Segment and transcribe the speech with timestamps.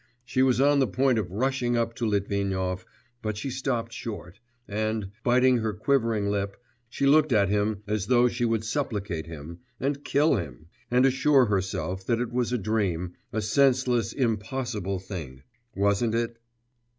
[0.25, 2.87] She was on the point of rushing up to Litvinov,
[3.21, 6.57] but she stopped short, and, biting her quivering lip,
[6.89, 11.45] she looked at him as though she would supplicate him, and kill him, and assure
[11.45, 15.43] herself that it was a dream, a senseless, impossible thing,
[15.75, 16.39] wasn't it?